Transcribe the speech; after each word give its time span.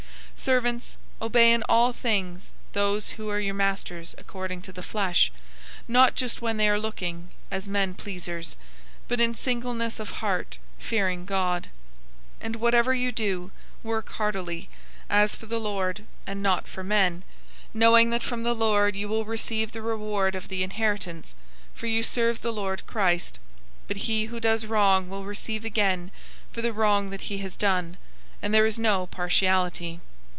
003:022 0.41 0.45
Servants, 0.47 0.97
obey 1.21 1.53
in 1.53 1.61
all 1.69 1.93
things 1.93 2.55
those 2.73 3.11
who 3.11 3.29
are 3.29 3.39
your 3.39 3.53
masters 3.53 4.15
according 4.17 4.59
to 4.59 4.71
the 4.71 4.81
flesh, 4.81 5.31
not 5.87 6.15
just 6.15 6.41
when 6.41 6.57
they 6.57 6.67
are 6.67 6.79
looking, 6.79 7.29
as 7.51 7.67
men 7.67 7.93
pleasers, 7.93 8.55
but 9.07 9.19
in 9.19 9.35
singleness 9.35 9.99
of 9.99 10.09
heart, 10.13 10.57
fearing 10.79 11.25
God. 11.27 11.65
003:023 12.39 12.39
And 12.45 12.55
whatever 12.55 12.91
you 12.95 13.11
do, 13.11 13.51
work 13.83 14.09
heartily, 14.13 14.67
as 15.11 15.35
for 15.35 15.45
the 15.45 15.59
Lord, 15.59 16.05
and 16.25 16.41
not 16.41 16.67
for 16.67 16.83
men, 16.83 17.23
003:024 17.67 17.69
knowing 17.75 18.09
that 18.09 18.23
from 18.23 18.41
the 18.41 18.55
Lord 18.55 18.95
you 18.95 19.07
will 19.07 19.25
receive 19.25 19.73
the 19.73 19.83
reward 19.83 20.33
of 20.33 20.47
the 20.47 20.63
inheritance; 20.63 21.35
for 21.75 21.85
you 21.85 22.01
serve 22.01 22.41
the 22.41 22.51
Lord 22.51 22.81
Christ. 22.87 23.37
003:025 23.83 23.87
But 23.89 23.97
he 23.97 24.25
who 24.25 24.39
does 24.39 24.65
wrong 24.65 25.07
will 25.07 25.23
receive 25.23 25.63
again 25.63 26.09
for 26.51 26.63
the 26.63 26.73
wrong 26.73 27.11
that 27.11 27.27
he 27.29 27.37
has 27.37 27.55
done, 27.55 27.97
and 28.41 28.51
there 28.51 28.65
is 28.65 28.79
no 28.79 29.05
partiality. 29.05 29.99